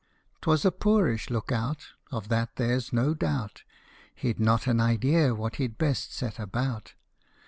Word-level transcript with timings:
'T 0.41 0.49
was 0.49 0.65
a 0.65 0.71
poorish 0.71 1.29
look 1.29 1.51
out, 1.51 1.89
Of 2.11 2.27
that 2.29 2.55
there 2.55 2.79
's 2.79 2.91
no 2.91 3.13
doubt; 3.13 3.61
He 4.15 4.33
'd 4.33 4.39
not 4.39 4.65
an 4.65 4.79
idea 4.81 5.35
what 5.35 5.57
he 5.57 5.67
'd 5.67 5.77
best 5.77 6.11
set 6.11 6.39
about. 6.39 6.95